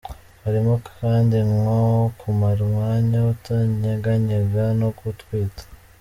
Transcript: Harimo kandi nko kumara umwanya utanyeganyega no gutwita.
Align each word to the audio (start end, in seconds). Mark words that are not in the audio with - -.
Harimo 0.43 0.73
kandi 0.89 1.37
nko 1.49 1.77
kumara 2.19 2.59
umwanya 2.67 3.19
utanyeganyega 3.33 4.63
no 4.79 4.89
gutwita. 4.99 5.63